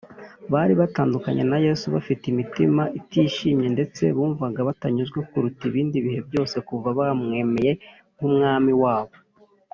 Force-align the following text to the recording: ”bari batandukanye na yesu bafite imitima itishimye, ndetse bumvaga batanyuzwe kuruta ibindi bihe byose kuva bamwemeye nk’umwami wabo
”bari 0.53 0.73
batandukanye 0.81 1.43
na 1.51 1.57
yesu 1.65 1.85
bafite 1.95 2.23
imitima 2.27 2.83
itishimye, 2.99 3.67
ndetse 3.75 4.03
bumvaga 4.15 4.59
batanyuzwe 4.69 5.19
kuruta 5.29 5.61
ibindi 5.69 5.97
bihe 6.05 6.19
byose 6.27 6.55
kuva 6.67 6.89
bamwemeye 6.97 7.71
nk’umwami 8.15 8.73
wabo 8.83 9.15